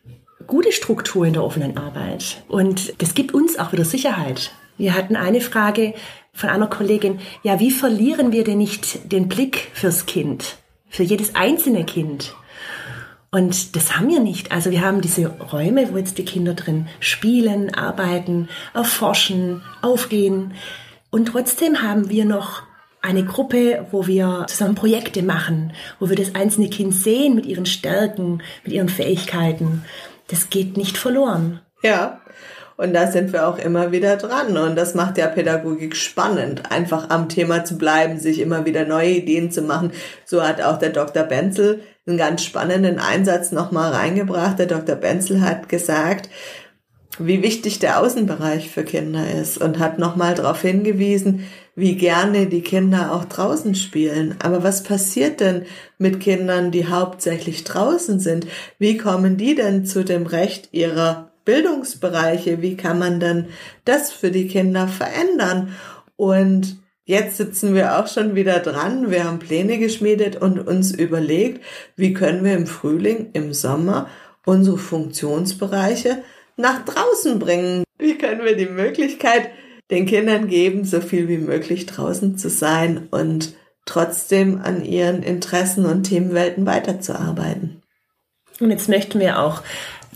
gute 0.46 0.72
Struktur 0.72 1.26
in 1.26 1.34
der 1.34 1.44
offenen 1.44 1.78
Arbeit. 1.78 2.44
Und 2.48 3.02
das 3.02 3.16
gibt 3.16 3.34
uns 3.34 3.58
auch 3.58 3.72
wieder 3.72 3.86
Sicherheit. 3.86 4.52
Wir 4.78 4.94
hatten 4.94 5.16
eine 5.16 5.42
Frage 5.42 5.96
von 6.32 6.50
einer 6.50 6.68
Kollegin, 6.68 7.20
ja, 7.42 7.60
wie 7.60 7.72
verlieren 7.72 8.32
wir 8.32 8.44
denn 8.44 8.60
nicht 8.60 9.12
den 9.12 9.28
Blick 9.28 9.72
fürs 9.74 10.06
Kind, 10.06 10.58
für 10.88 11.02
jedes 11.02 11.34
einzelne 11.34 11.84
Kind? 11.84 12.36
Und 13.38 13.76
das 13.76 13.96
haben 13.96 14.10
wir 14.10 14.20
nicht. 14.20 14.52
Also 14.52 14.72
wir 14.72 14.82
haben 14.82 15.00
diese 15.00 15.28
Räume, 15.28 15.94
wo 15.94 15.98
jetzt 15.98 16.18
die 16.18 16.26
Kinder 16.26 16.56
drin 16.56 16.88
spielen, 17.00 17.72
arbeiten, 17.72 18.50
erforschen, 18.74 19.62
aufgehen. 19.84 20.56
Und 21.12 21.28
trotzdem 21.28 21.84
haben 21.84 22.10
wir 22.10 22.26
noch 22.26 22.64
eine 23.00 23.24
Gruppe, 23.24 23.86
wo 23.92 24.08
wir 24.08 24.46
zusammen 24.48 24.74
Projekte 24.74 25.22
machen, 25.22 25.72
wo 26.00 26.10
wir 26.10 26.16
das 26.16 26.34
einzelne 26.34 26.72
Kind 26.72 26.96
sehen 26.96 27.36
mit 27.36 27.46
ihren 27.46 27.68
Stärken, 27.68 28.42
mit 28.64 28.74
ihren 28.74 28.90
Fähigkeiten. 28.90 29.86
Das 30.30 30.50
geht 30.50 30.76
nicht 30.76 30.98
verloren. 30.98 31.60
Ja. 31.84 32.22
Und 32.76 32.94
da 32.96 33.06
sind 33.06 33.34
wir 33.34 33.48
auch 33.48 33.60
immer 33.60 33.92
wieder 33.92 34.18
dran. 34.18 34.58
Und 34.58 34.76
das 34.76 34.96
macht 34.96 35.20
ja 35.20 35.28
Pädagogik 35.28 35.96
spannend, 35.96 36.72
einfach 36.72 37.12
am 37.12 37.30
Thema 37.30 37.64
zu 37.66 37.78
bleiben, 37.78 38.20
sich 38.20 38.40
immer 38.40 38.66
wieder 38.66 38.86
neue 38.86 39.12
Ideen 39.12 39.52
zu 39.52 39.62
machen. 39.62 39.92
So 40.26 40.42
hat 40.42 40.60
auch 40.60 40.80
der 40.80 40.90
Dr. 40.90 41.22
Benzel 41.22 41.84
einen 42.08 42.18
ganz 42.18 42.44
spannenden 42.44 43.00
Einsatz 43.00 43.52
nochmal 43.52 43.92
reingebracht. 43.92 44.60
Der 44.60 44.66
Dr. 44.66 44.96
Benzel 44.96 45.42
hat 45.42 45.70
gesagt, 45.70 46.30
wie 47.20 47.42
wichtig 47.42 47.80
der 47.80 48.00
Außenbereich 48.00 48.70
für 48.70 48.84
Kinder 48.84 49.30
ist 49.30 49.58
und 49.58 49.80
hat 49.80 50.00
nochmal 50.00 50.36
darauf 50.36 50.62
hingewiesen, 50.62 51.46
wie 51.76 51.96
gerne 51.96 52.48
die 52.48 52.62
Kinder 52.62 53.14
auch 53.14 53.26
draußen 53.26 53.76
spielen. 53.76 54.36
Aber 54.40 54.64
was 54.64 54.84
passiert 54.84 55.40
denn 55.40 55.66
mit 55.98 56.20
Kindern, 56.20 56.72
die 56.72 56.88
hauptsächlich 56.88 57.64
draußen 57.64 58.20
sind? 58.20 58.48
Wie 58.80 58.98
kommen 58.98 59.38
die 59.38 59.56
denn 59.56 59.86
zu 59.86 60.04
dem 60.04 60.26
Recht 60.26 60.70
ihrer 60.72 61.32
Bildungsbereiche? 61.46 62.62
Wie 62.62 62.78
kann 62.78 63.00
man 63.00 63.20
denn 63.20 63.48
das 63.86 64.12
für 64.12 64.32
die 64.32 64.48
Kinder 64.48 64.88
verändern? 64.88 65.76
Und 66.16 66.78
Jetzt 67.08 67.38
sitzen 67.38 67.74
wir 67.74 67.98
auch 67.98 68.08
schon 68.08 68.36
wieder 68.36 68.60
dran. 68.60 69.10
Wir 69.10 69.24
haben 69.24 69.40
Pläne 69.40 69.80
geschmiedet 69.80 70.36
und 70.36 70.60
uns 70.60 70.92
überlegt, 70.92 71.64
wie 71.96 72.14
können 72.14 72.44
wir 72.44 72.54
im 72.54 72.68
Frühling, 72.68 73.30
im 73.32 73.54
Sommer 73.54 74.10
unsere 74.46 74.78
Funktionsbereiche 74.78 76.22
nach 76.58 76.84
draußen 76.84 77.40
bringen. 77.40 77.86
Wie 77.98 78.18
können 78.18 78.44
wir 78.44 78.58
die 78.58 78.66
Möglichkeit 78.66 79.52
den 79.90 80.06
Kindern 80.06 80.50
geben, 80.50 80.84
so 80.84 81.00
viel 81.00 81.30
wie 81.30 81.38
möglich 81.38 81.86
draußen 81.86 82.38
zu 82.38 82.50
sein 82.50 83.08
und 83.10 83.54
trotzdem 83.86 84.60
an 84.62 84.84
ihren 84.84 85.24
Interessen 85.24 85.86
und 85.86 86.04
Themenwelten 86.04 86.66
weiterzuarbeiten. 86.66 87.84
Und 88.60 88.70
jetzt 88.70 88.90
möchten 88.90 89.22
wir 89.22 89.40
auch 89.40 89.64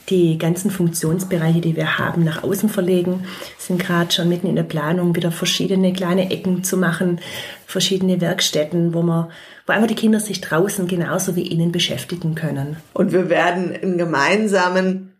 die 0.09 0.37
ganzen 0.37 0.71
Funktionsbereiche, 0.71 1.61
die 1.61 1.75
wir 1.75 1.97
haben, 1.97 2.23
nach 2.23 2.43
außen 2.43 2.69
verlegen. 2.69 3.25
Sind 3.57 3.79
gerade 3.79 4.11
schon 4.11 4.29
mitten 4.29 4.47
in 4.47 4.55
der 4.55 4.63
Planung, 4.63 5.15
wieder 5.15 5.31
verschiedene 5.31 5.93
kleine 5.93 6.31
Ecken 6.31 6.63
zu 6.63 6.77
machen, 6.77 7.19
verschiedene 7.65 8.19
Werkstätten, 8.19 8.93
wo 8.93 9.01
man, 9.01 9.31
wo 9.65 9.73
einfach 9.73 9.87
die 9.87 9.95
Kinder 9.95 10.19
sich 10.19 10.41
draußen 10.41 10.87
genauso 10.87 11.35
wie 11.35 11.47
innen 11.47 11.71
beschäftigen 11.71 12.35
können. 12.35 12.77
Und 12.93 13.11
wir 13.11 13.29
werden 13.29 13.73
einen 13.73 13.97
gemeinsamen 13.97 15.13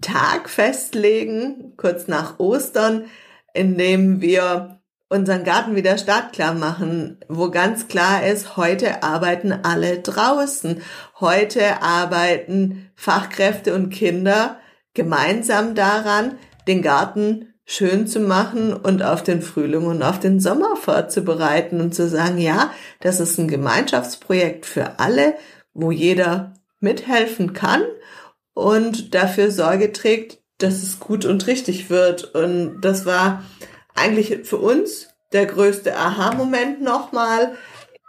Tag 0.00 0.48
festlegen, 0.48 1.72
kurz 1.76 2.06
nach 2.06 2.38
Ostern, 2.38 3.04
in 3.54 3.76
dem 3.76 4.20
wir 4.20 4.77
unseren 5.08 5.44
Garten 5.44 5.74
wieder 5.74 5.96
startklar 5.96 6.54
machen, 6.54 7.18
wo 7.28 7.50
ganz 7.50 7.88
klar 7.88 8.26
ist, 8.26 8.56
heute 8.56 9.02
arbeiten 9.02 9.52
alle 9.52 10.00
draußen. 10.00 10.82
Heute 11.18 11.82
arbeiten 11.82 12.90
Fachkräfte 12.94 13.74
und 13.74 13.90
Kinder 13.90 14.58
gemeinsam 14.94 15.74
daran, 15.74 16.38
den 16.66 16.82
Garten 16.82 17.54
schön 17.64 18.06
zu 18.06 18.20
machen 18.20 18.72
und 18.72 19.02
auf 19.02 19.22
den 19.22 19.42
Frühling 19.42 19.86
und 19.86 20.02
auf 20.02 20.18
den 20.20 20.40
Sommer 20.40 20.76
vorzubereiten 20.76 21.80
und 21.80 21.94
zu 21.94 22.08
sagen, 22.08 22.38
ja, 22.38 22.72
das 23.00 23.20
ist 23.20 23.38
ein 23.38 23.48
Gemeinschaftsprojekt 23.48 24.66
für 24.66 24.98
alle, 24.98 25.34
wo 25.74 25.90
jeder 25.90 26.54
mithelfen 26.80 27.52
kann 27.52 27.82
und 28.54 29.14
dafür 29.14 29.50
Sorge 29.50 29.92
trägt, 29.92 30.38
dass 30.58 30.82
es 30.82 30.98
gut 30.98 31.24
und 31.24 31.46
richtig 31.46 31.90
wird. 31.90 32.34
Und 32.34 32.80
das 32.80 33.06
war 33.06 33.44
eigentlich 33.98 34.46
für 34.46 34.58
uns 34.58 35.08
der 35.32 35.46
größte 35.46 35.96
Aha-Moment 35.96 36.82
nochmal 36.82 37.52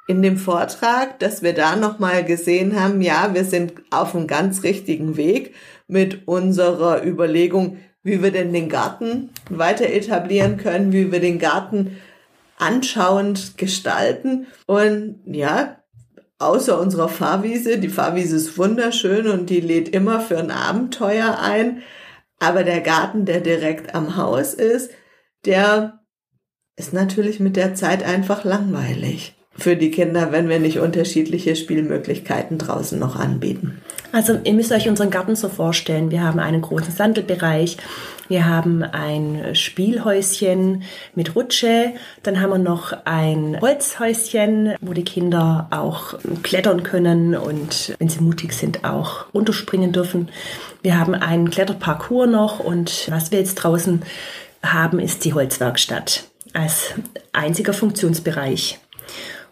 in 0.07 0.21
dem 0.21 0.37
Vortrag, 0.37 1.19
dass 1.19 1.43
wir 1.43 1.53
da 1.53 1.75
nochmal 1.75 2.23
gesehen 2.23 2.79
haben, 2.79 3.01
ja, 3.01 3.31
wir 3.33 3.43
sind 3.43 3.73
auf 3.91 4.15
einem 4.15 4.25
ganz 4.25 4.63
richtigen 4.63 5.17
Weg 5.17 5.53
mit 5.87 6.27
unserer 6.27 7.05
Überlegung, 7.05 7.77
wie 8.01 8.23
wir 8.23 8.31
denn 8.31 8.51
den 8.53 8.69
Garten 8.69 9.29
weiter 9.49 9.85
etablieren 9.85 10.57
können, 10.57 10.93
wie 10.93 11.11
wir 11.11 11.19
den 11.19 11.37
Garten 11.37 11.97
anschauend 12.57 13.57
gestalten. 13.57 14.47
Und 14.65 15.19
ja, 15.25 15.77
außer 16.39 16.79
unserer 16.79 17.09
Fahrwiese, 17.09 17.77
die 17.77 17.89
Fahrwiese 17.89 18.37
ist 18.37 18.57
wunderschön 18.57 19.27
und 19.27 19.49
die 19.49 19.61
lädt 19.61 19.89
immer 19.89 20.21
für 20.21 20.39
ein 20.39 20.51
Abenteuer 20.51 21.37
ein. 21.39 21.83
Aber 22.39 22.63
der 22.63 22.81
Garten, 22.81 23.25
der 23.25 23.41
direkt 23.41 23.93
am 23.93 24.15
Haus 24.15 24.53
ist, 24.53 24.91
der 25.45 25.99
ist 26.75 26.93
natürlich 26.93 27.39
mit 27.39 27.55
der 27.55 27.75
Zeit 27.75 28.03
einfach 28.03 28.43
langweilig 28.43 29.35
für 29.59 29.75
die 29.75 29.91
Kinder, 29.91 30.31
wenn 30.31 30.49
wir 30.49 30.59
nicht 30.59 30.79
unterschiedliche 30.79 31.55
Spielmöglichkeiten 31.55 32.57
draußen 32.57 32.97
noch 32.97 33.15
anbieten. 33.15 33.81
Also 34.11 34.39
ihr 34.43 34.53
müsst 34.53 34.71
euch 34.71 34.89
unseren 34.89 35.11
Garten 35.11 35.35
so 35.35 35.49
vorstellen. 35.49 36.09
Wir 36.09 36.23
haben 36.23 36.39
einen 36.39 36.61
großen 36.61 36.93
Sandelbereich, 36.93 37.77
wir 38.27 38.47
haben 38.47 38.83
ein 38.83 39.55
Spielhäuschen 39.55 40.83
mit 41.13 41.35
Rutsche, 41.35 41.93
dann 42.23 42.41
haben 42.41 42.51
wir 42.51 42.57
noch 42.57 42.93
ein 43.05 43.59
Holzhäuschen, 43.59 44.75
wo 44.81 44.93
die 44.93 45.03
Kinder 45.03 45.67
auch 45.71 46.15
klettern 46.41 46.83
können 46.83 47.35
und 47.35 47.95
wenn 47.99 48.09
sie 48.09 48.21
mutig 48.21 48.53
sind 48.53 48.83
auch 48.83 49.31
runterspringen 49.33 49.91
dürfen. 49.91 50.29
Wir 50.81 50.99
haben 50.99 51.13
einen 51.13 51.49
Kletterparcours 51.49 52.29
noch 52.29 52.59
und 52.59 53.07
was 53.11 53.31
wir 53.31 53.39
jetzt 53.39 53.55
draußen 53.55 54.03
haben, 54.63 54.99
ist 54.99 55.25
die 55.25 55.33
Holzwerkstatt 55.33 56.25
als 56.53 56.93
einziger 57.31 57.73
Funktionsbereich. 57.73 58.79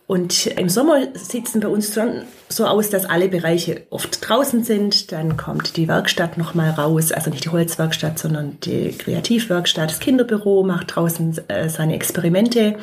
Und 0.07 0.47
im 0.47 0.69
Sommer 0.69 1.07
sieht 1.15 1.47
es 1.47 1.59
bei 1.59 1.67
uns 1.67 1.93
schon 1.93 2.23
so 2.47 2.65
aus, 2.65 2.89
dass 2.89 3.05
alle 3.05 3.27
Bereiche 3.27 3.83
oft 3.89 4.27
draußen 4.27 4.63
sind. 4.63 5.11
Dann 5.11 5.35
kommt 5.35 5.75
die 5.75 5.89
Werkstatt 5.89 6.37
nochmal 6.37 6.69
raus, 6.71 7.11
also 7.11 7.29
nicht 7.29 7.43
die 7.43 7.49
Holzwerkstatt, 7.49 8.17
sondern 8.17 8.57
die 8.61 8.91
Kreativwerkstatt. 8.97 9.89
Das 9.89 9.99
Kinderbüro 9.99 10.63
macht 10.63 10.95
draußen 10.95 11.49
äh, 11.49 11.67
seine 11.67 11.95
Experimente. 11.95 12.77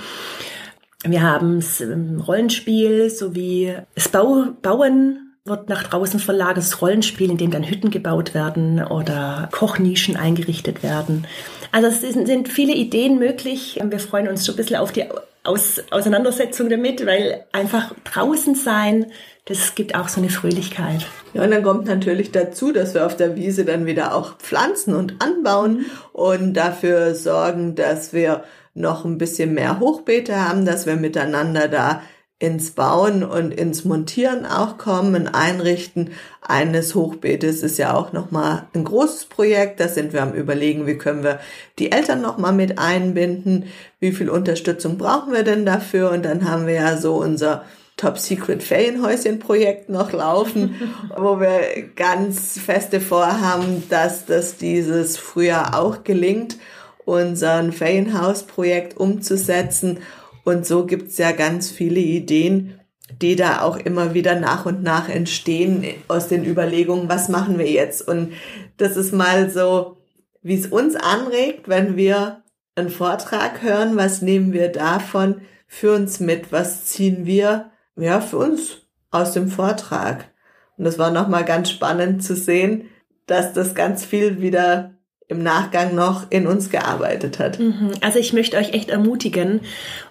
Wir 1.03 1.23
haben 1.23 1.61
das 1.61 1.83
Rollenspiel 2.27 3.09
sowie 3.09 3.75
das 3.95 4.09
Bau, 4.11 4.49
Bauen 4.61 5.24
wird 5.47 5.69
nach 5.69 5.83
draußen 5.83 6.21
verlagert, 6.21 6.57
das 6.57 6.81
Rollenspiel, 6.81 7.31
in 7.31 7.37
dem 7.37 7.51
dann 7.51 7.69
Hütten 7.69 7.91
gebaut 7.91 8.33
werden 8.33 8.83
oder 8.83 9.51
Kochnischen 9.53 10.17
eingerichtet 10.17 10.83
werden. 10.83 11.27
Also 11.71 11.89
es 11.89 12.01
sind 12.01 12.49
viele 12.49 12.73
Ideen 12.73 13.19
möglich. 13.19 13.79
Wir 13.83 13.99
freuen 13.99 14.29
uns 14.29 14.47
schon 14.47 14.55
ein 14.55 14.57
bisschen 14.57 14.77
auf 14.77 14.93
die 14.93 15.05
Aus 15.43 15.83
Auseinandersetzung 15.91 16.71
damit, 16.71 17.05
weil 17.05 17.45
einfach 17.53 17.93
draußen 18.05 18.55
sein, 18.55 19.13
das 19.45 19.75
gibt 19.75 19.95
auch 19.95 20.09
so 20.09 20.23
eine 20.23 20.31
Fröhlichkeit. 20.31 21.05
Ja, 21.35 21.43
und 21.43 21.51
dann 21.51 21.63
kommt 21.63 21.85
natürlich 21.85 22.33
dazu, 22.33 22.73
dass 22.73 22.95
wir 22.95 23.05
auf 23.05 23.15
der 23.15 23.37
Wiese 23.37 23.67
dann 23.67 23.85
wieder 23.85 24.15
auch 24.15 24.39
pflanzen 24.39 24.95
und 24.95 25.23
anbauen 25.23 25.85
und 26.15 26.55
dafür 26.55 27.15
sorgen, 27.15 27.75
dass 27.75 28.15
wir 28.15 28.45
noch 28.73 29.05
ein 29.05 29.19
bisschen 29.19 29.53
mehr 29.53 29.79
Hochbeete 29.79 30.49
haben, 30.49 30.65
dass 30.65 30.87
wir 30.87 30.97
miteinander 30.97 31.69
da 31.69 32.01
ins 32.39 32.73
Bauen 32.73 33.23
und 33.23 33.53
ins 33.53 33.85
Montieren 33.85 34.45
auch 34.45 34.77
kommen, 34.77 35.29
Einrichten 35.29 36.11
eines 36.43 36.95
Hochbeetes. 36.95 37.63
Ist 37.63 37.79
ja 37.79 37.95
auch 37.95 38.13
nochmal 38.13 38.67
ein 38.75 38.85
großes 38.85 39.27
Projekt. 39.27 39.81
Da 39.81 39.89
sind 39.89 40.13
wir 40.13 40.23
am 40.23 40.33
überlegen, 40.33 40.87
wie 40.87 40.99
können 40.99 41.23
wir 41.23 41.39
die 41.79 41.93
Eltern 41.93 42.21
nochmal 42.21 42.53
mit 42.53 42.79
einbinden, 42.79 43.67
wie 44.01 44.13
viel 44.13 44.29
Unterstützung 44.29 44.99
brauchen 44.99 45.33
wir 45.33 45.45
denn 45.45 45.65
dafür? 45.65 46.11
Und 46.11 46.25
dann 46.25 46.49
haben 46.51 46.67
wir 46.67 46.75
ja 46.75 46.97
so 46.97 47.17
unser 47.17 47.65
Top 47.97 48.19
Secret 48.19 48.65
Ferienhäuschen 48.65 49.39
Projekt 49.39 49.89
noch 49.89 50.13
laufen, 50.13 50.75
wo 51.17 51.39
wir 51.39 51.61
ganz 51.95 52.59
feste 52.59 53.01
vorhaben, 53.01 53.85
dass 53.89 54.27
das 54.27 54.57
dieses 54.57 55.17
Frühjahr 55.17 55.79
auch 55.79 56.03
gelingt, 56.03 56.57
unseren 57.05 57.73
Ferienhausprojekt 57.73 58.97
umzusetzen 58.97 59.99
und 60.45 60.67
so 60.67 60.87
gibt's 60.87 61.19
ja 61.19 61.33
ganz 61.33 61.71
viele 61.71 62.01
Ideen, 62.01 62.81
die 63.21 63.37
da 63.37 63.61
auch 63.63 63.77
immer 63.77 64.15
wieder 64.15 64.39
nach 64.39 64.67
und 64.67 64.83
nach 64.83 65.09
entstehen 65.09 65.85
aus 66.09 66.29
den 66.29 66.45
Überlegungen, 66.45 67.09
was 67.09 67.29
machen 67.29 67.59
wir 67.59 67.71
jetzt? 67.71 68.07
Und 68.07 68.33
das 68.77 68.97
ist 68.97 69.13
mal 69.13 69.51
so, 69.51 69.99
wie 70.43 70.55
es 70.55 70.67
uns 70.67 70.97
anregt, 70.97 71.69
wenn 71.69 71.97
wir 71.97 72.43
einen 72.77 72.91
Vortrag 72.91 73.63
hören, 73.63 73.97
was 73.97 74.23
nehmen 74.23 74.53
wir 74.53 74.69
davon 74.69 75.43
für 75.67 75.95
uns 75.95 76.21
mit? 76.21 76.53
Was 76.53 76.87
ziehen 76.87 77.25
wir, 77.27 77.71
ja, 77.97 78.21
für 78.21 78.39
uns 78.39 78.83
aus 79.11 79.33
dem 79.33 79.49
Vortrag? 79.49 80.33
Und 80.77 80.85
das 80.85 80.99
war 80.99 81.11
nochmal 81.11 81.45
ganz 81.45 81.71
spannend 81.71 82.23
zu 82.25 82.35
sehen, 82.35 82.89
dass 83.27 83.53
das 83.53 83.75
ganz 83.75 84.05
viel 84.05 84.41
wieder 84.41 84.94
im 85.29 85.43
Nachgang 85.43 85.95
noch 85.95 86.31
in 86.31 86.47
uns 86.47 86.71
gearbeitet 86.71 87.39
hat. 87.39 87.59
Mhm. 87.59 87.93
Also 88.01 88.19
ich 88.19 88.33
möchte 88.33 88.57
euch 88.57 88.73
echt 88.73 88.91
ermutigen, 88.91 89.61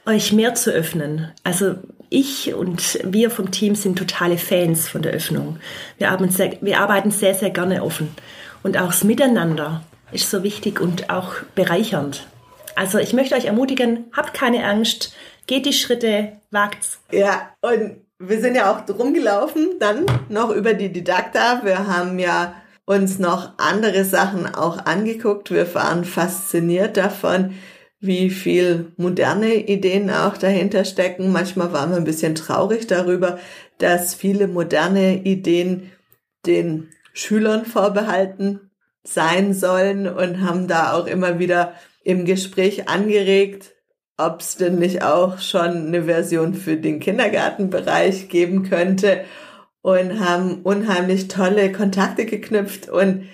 euch 0.06 0.34
mehr 0.34 0.56
zu 0.56 0.72
öffnen. 0.72 1.32
Also 1.44 1.76
ich 2.10 2.54
und 2.54 3.00
wir 3.04 3.30
vom 3.30 3.52
Team 3.52 3.76
sind 3.76 3.98
totale 3.98 4.38
Fans 4.38 4.88
von 4.88 5.02
der 5.02 5.14
Öffnung. 5.14 5.60
Wir 5.98 6.12
arbeiten 6.12 6.32
sehr, 6.32 6.58
wir 6.62 6.80
arbeiten 6.80 7.12
sehr, 7.12 7.36
sehr 7.36 7.50
gerne 7.50 7.84
offen. 7.84 8.10
Und 8.64 8.78
auch 8.78 8.88
das 8.88 9.04
Miteinander 9.04 9.84
ist 10.12 10.30
so 10.30 10.44
wichtig 10.44 10.80
und 10.80 11.10
auch 11.10 11.34
bereichernd. 11.56 12.28
Also 12.76 12.98
ich 12.98 13.14
möchte 13.14 13.36
euch 13.36 13.46
ermutigen, 13.46 14.06
habt 14.16 14.34
keine 14.34 14.66
Angst, 14.66 15.14
geht 15.48 15.66
die 15.66 15.74
Schritte, 15.74 16.34
wagt's. 16.50 17.00
Ja, 17.12 17.50
und 17.62 17.98
wir 18.20 18.42
sind 18.42 18.56
ja 18.56 18.72
auch 18.72 18.88
rumgelaufen, 18.88 19.80
dann 19.80 20.06
noch 20.30 20.50
über 20.50 20.74
die 20.74 20.92
Didakta. 20.92 21.62
Wir 21.64 21.88
haben 21.88 22.20
ja 22.20 22.56
uns 22.86 23.20
noch 23.20 23.58
andere 23.58 24.04
Sachen 24.04 24.46
auch 24.46 24.86
angeguckt. 24.86 25.52
Wir 25.52 25.74
waren 25.74 26.04
fasziniert 26.06 26.98
davon, 26.98 27.54
wie 28.00 28.30
viel 28.30 28.92
moderne 28.98 29.56
Ideen 29.56 30.10
auch 30.10 30.38
dahinter 30.38 30.84
stecken. 30.84 31.32
Manchmal 31.32 31.72
waren 31.72 31.92
wir 31.92 31.98
ein 31.98 32.04
bisschen 32.04 32.36
traurig 32.36 32.88
darüber, 32.88 33.40
dass 33.78 34.14
viele 34.14 34.48
moderne 34.48 35.24
Ideen 35.24 35.92
den 36.46 36.90
Schülern 37.14 37.66
vorbehalten 37.66 38.72
sein 39.04 39.54
sollen 39.54 40.08
und 40.08 40.42
haben 40.42 40.68
da 40.68 40.94
auch 40.94 41.08
immer 41.08 41.40
wieder 41.40 41.74
im 42.04 42.26
Gespräch 42.26 42.90
angeregt, 42.90 43.72
ob 44.18 44.42
es 44.42 44.58
denn 44.58 44.80
nicht 44.80 45.04
auch 45.04 45.40
schon 45.40 45.88
eine 45.88 46.04
Version 46.04 46.54
für 46.54 46.76
den 46.76 47.00
Kindergartenbereich 47.00 48.28
geben 48.28 48.68
könnte 48.70 49.24
und 49.84 50.20
haben 50.20 50.62
unheimlich 50.64 51.28
tolle 51.28 51.72
Kontakte 51.72 52.26
geknüpft. 52.26 52.90
Und 52.90 53.28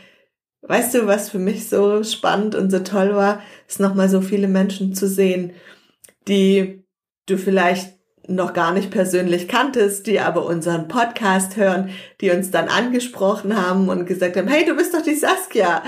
weißt 0.64 0.96
du, 0.96 1.08
was 1.08 1.30
für 1.30 1.40
mich 1.40 1.70
so 1.70 2.04
spannend 2.04 2.56
und 2.56 2.72
so 2.72 2.80
toll 2.80 3.16
war, 3.16 3.42
ist 3.68 3.80
nochmal 3.80 4.10
so 4.10 4.20
viele 4.20 4.48
Menschen 4.48 4.94
zu 4.94 5.08
sehen, 5.08 5.54
die 6.28 6.84
du 7.28 7.38
vielleicht 7.38 7.94
noch 8.28 8.54
gar 8.54 8.74
nicht 8.74 8.90
persönlich 8.90 9.48
kanntest, 9.48 10.08
die 10.08 10.20
aber 10.20 10.46
unseren 10.46 10.88
Podcast 10.88 11.56
hören, 11.56 11.92
die 12.20 12.32
uns 12.32 12.52
dann 12.52 12.68
angesprochen 12.68 13.56
haben 13.56 13.88
und 13.88 14.06
gesagt 14.06 14.36
haben, 14.36 14.48
hey, 14.48 14.66
du 14.66 14.76
bist 14.76 14.94
doch 14.94 15.02
die 15.02 15.16
Saskia 15.16 15.84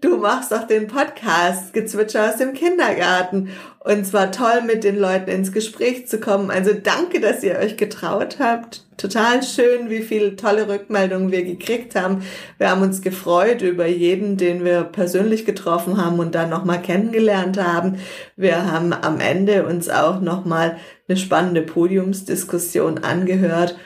du 0.00 0.16
machst 0.18 0.52
doch 0.52 0.66
den 0.66 0.86
Podcast 0.86 1.72
Gezwitscher 1.72 2.28
aus 2.28 2.36
dem 2.36 2.52
Kindergarten. 2.52 3.50
Und 3.80 4.06
zwar 4.06 4.30
toll, 4.30 4.62
mit 4.66 4.84
den 4.84 4.98
Leuten 4.98 5.30
ins 5.30 5.52
Gespräch 5.52 6.08
zu 6.08 6.20
kommen. 6.20 6.50
Also 6.50 6.72
danke, 6.74 7.20
dass 7.20 7.42
ihr 7.42 7.58
euch 7.58 7.76
getraut 7.76 8.36
habt. 8.38 8.84
Total 8.96 9.42
schön, 9.42 9.90
wie 9.90 10.02
viele 10.02 10.36
tolle 10.36 10.68
Rückmeldungen 10.68 11.30
wir 11.30 11.44
gekriegt 11.44 11.94
haben. 11.94 12.22
Wir 12.58 12.70
haben 12.70 12.82
uns 12.82 13.00
gefreut 13.00 13.62
über 13.62 13.86
jeden, 13.86 14.36
den 14.36 14.64
wir 14.64 14.82
persönlich 14.82 15.44
getroffen 15.44 16.04
haben 16.04 16.18
und 16.18 16.34
dann 16.34 16.50
nochmal 16.50 16.82
kennengelernt 16.82 17.62
haben. 17.62 17.98
Wir 18.36 18.70
haben 18.70 18.92
am 18.92 19.20
Ende 19.20 19.66
uns 19.66 19.88
auch 19.88 20.20
nochmal 20.20 20.78
eine 21.08 21.16
spannende 21.16 21.62
Podiumsdiskussion 21.62 22.98
angehört 22.98 23.76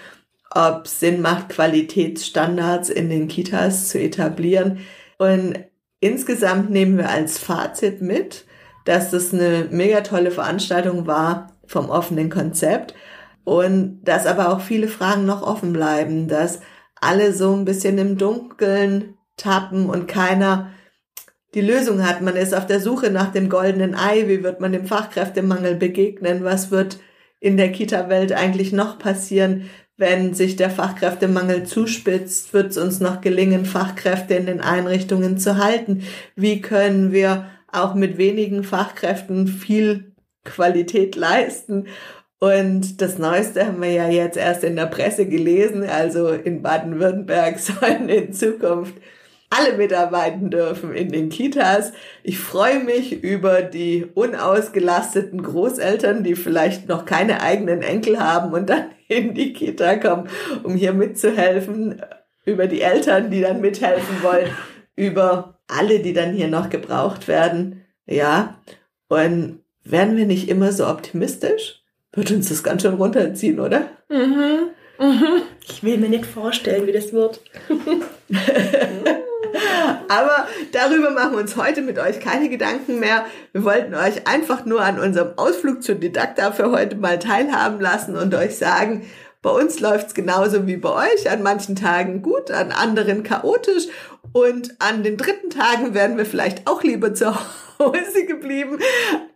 ob 0.54 0.86
Sinn 0.86 1.22
macht, 1.22 1.48
Qualitätsstandards 1.48 2.90
in 2.90 3.08
den 3.08 3.26
Kitas 3.28 3.88
zu 3.88 3.98
etablieren. 3.98 4.80
Und 5.18 5.58
Insgesamt 6.02 6.68
nehmen 6.68 6.98
wir 6.98 7.10
als 7.10 7.38
Fazit 7.38 8.02
mit, 8.02 8.44
dass 8.84 9.12
das 9.12 9.32
eine 9.32 9.68
mega 9.70 10.00
tolle 10.00 10.32
Veranstaltung 10.32 11.06
war 11.06 11.56
vom 11.64 11.90
offenen 11.90 12.28
Konzept 12.28 12.92
und 13.44 14.00
dass 14.02 14.26
aber 14.26 14.48
auch 14.48 14.60
viele 14.60 14.88
Fragen 14.88 15.26
noch 15.26 15.42
offen 15.42 15.72
bleiben, 15.72 16.26
dass 16.26 16.58
alle 17.00 17.32
so 17.32 17.54
ein 17.54 17.64
bisschen 17.64 17.98
im 17.98 18.18
Dunkeln 18.18 19.16
tappen 19.36 19.88
und 19.88 20.08
keiner 20.08 20.72
die 21.54 21.60
Lösung 21.60 22.04
hat. 22.04 22.20
Man 22.20 22.34
ist 22.34 22.52
auf 22.52 22.66
der 22.66 22.80
Suche 22.80 23.12
nach 23.12 23.30
dem 23.30 23.48
goldenen 23.48 23.94
Ei. 23.94 24.26
Wie 24.26 24.42
wird 24.42 24.58
man 24.58 24.72
dem 24.72 24.86
Fachkräftemangel 24.86 25.76
begegnen? 25.76 26.42
Was 26.42 26.72
wird 26.72 26.98
in 27.38 27.56
der 27.56 27.70
Kita-Welt 27.70 28.32
eigentlich 28.32 28.72
noch 28.72 28.98
passieren? 28.98 29.70
Wenn 30.02 30.34
sich 30.34 30.56
der 30.56 30.68
Fachkräftemangel 30.68 31.62
zuspitzt, 31.62 32.52
wird 32.52 32.72
es 32.72 32.76
uns 32.76 32.98
noch 32.98 33.20
gelingen, 33.20 33.64
Fachkräfte 33.64 34.34
in 34.34 34.46
den 34.46 34.60
Einrichtungen 34.60 35.38
zu 35.38 35.58
halten? 35.58 36.02
Wie 36.34 36.60
können 36.60 37.12
wir 37.12 37.46
auch 37.70 37.94
mit 37.94 38.18
wenigen 38.18 38.64
Fachkräften 38.64 39.46
viel 39.46 40.12
Qualität 40.44 41.14
leisten? 41.14 41.86
Und 42.40 43.00
das 43.00 43.18
Neueste 43.18 43.64
haben 43.64 43.80
wir 43.80 43.92
ja 43.92 44.08
jetzt 44.08 44.36
erst 44.36 44.64
in 44.64 44.74
der 44.74 44.86
Presse 44.86 45.26
gelesen. 45.26 45.88
Also 45.88 46.30
in 46.30 46.62
Baden-Württemberg 46.62 47.58
sollen 47.60 48.08
in 48.08 48.32
Zukunft 48.32 48.94
alle 49.50 49.76
mitarbeiten 49.76 50.50
dürfen 50.50 50.94
in 50.94 51.12
den 51.12 51.28
Kitas. 51.28 51.92
Ich 52.24 52.40
freue 52.40 52.82
mich 52.82 53.22
über 53.22 53.62
die 53.62 54.06
unausgelasteten 54.14 55.42
Großeltern, 55.42 56.24
die 56.24 56.34
vielleicht 56.34 56.88
noch 56.88 57.04
keine 57.04 57.42
eigenen 57.42 57.82
Enkel 57.82 58.18
haben 58.18 58.52
und 58.52 58.68
dann 58.68 58.86
in 59.12 59.34
die 59.34 59.52
Kita 59.52 59.96
kommen, 59.96 60.28
um 60.62 60.74
hier 60.74 60.92
mitzuhelfen, 60.92 62.02
über 62.44 62.66
die 62.66 62.80
Eltern, 62.80 63.30
die 63.30 63.40
dann 63.40 63.60
mithelfen 63.60 64.22
wollen, 64.22 64.50
über 64.96 65.60
alle, 65.68 66.00
die 66.00 66.12
dann 66.12 66.34
hier 66.34 66.48
noch 66.48 66.70
gebraucht 66.70 67.28
werden. 67.28 67.84
Ja, 68.06 68.60
und 69.08 69.60
werden 69.84 70.16
wir 70.16 70.26
nicht 70.26 70.48
immer 70.48 70.72
so 70.72 70.86
optimistisch? 70.86 71.82
Wird 72.12 72.30
uns 72.30 72.48
das 72.48 72.62
ganz 72.62 72.82
schön 72.82 72.94
runterziehen, 72.94 73.58
oder? 73.58 73.88
Mhm. 74.08 74.70
Mhm. 74.98 75.42
Ich 75.66 75.82
will 75.82 75.98
mir 75.98 76.08
nicht 76.08 76.26
vorstellen, 76.26 76.86
wie 76.86 76.92
das 76.92 77.12
wird. 77.12 77.40
Aber 80.08 80.46
darüber 80.72 81.10
machen 81.10 81.32
wir 81.32 81.40
uns 81.40 81.56
heute 81.56 81.82
mit 81.82 81.98
euch 81.98 82.20
keine 82.20 82.48
Gedanken 82.48 83.00
mehr. 83.00 83.26
Wir 83.52 83.64
wollten 83.64 83.94
euch 83.94 84.26
einfach 84.26 84.64
nur 84.64 84.82
an 84.82 84.98
unserem 84.98 85.36
Ausflug 85.36 85.82
zur 85.82 85.96
Didakta 85.96 86.52
für 86.52 86.70
heute 86.70 86.96
mal 86.96 87.18
teilhaben 87.18 87.80
lassen 87.80 88.16
und 88.16 88.34
euch 88.34 88.56
sagen, 88.56 89.06
bei 89.42 89.50
uns 89.50 89.80
läuft's 89.80 90.14
genauso 90.14 90.68
wie 90.68 90.76
bei 90.76 90.90
euch. 90.90 91.28
An 91.30 91.42
manchen 91.42 91.74
Tagen 91.74 92.22
gut, 92.22 92.50
an 92.50 92.70
anderen 92.70 93.24
chaotisch. 93.24 93.88
Und 94.32 94.76
an 94.78 95.02
den 95.02 95.16
dritten 95.16 95.50
Tagen 95.50 95.94
wären 95.94 96.16
wir 96.16 96.24
vielleicht 96.24 96.66
auch 96.66 96.82
lieber 96.82 97.12
zu 97.12 97.34
Hause 97.78 98.24
geblieben. 98.26 98.78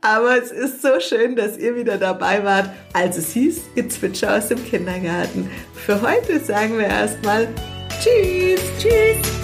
Aber 0.01 0.39
es 0.39 0.53
ist 0.53 0.81
so 0.81 1.01
schön, 1.01 1.35
dass 1.35 1.59
ihr 1.59 1.75
wieder 1.75 1.99
dabei 1.99 2.45
wart, 2.45 2.71
als 2.93 3.19
es 3.19 3.33
hieß 3.33 3.63
Gezwitscher 3.75 4.37
aus 4.37 4.49
dem 4.49 4.65
Kindergarten. 4.65 5.51
Für 5.75 6.01
heute 6.01 6.39
sagen 6.39 6.79
wir 6.79 6.87
erstmal 6.87 7.49
Tschüss. 8.01 8.61
Tschüss. 8.79 9.36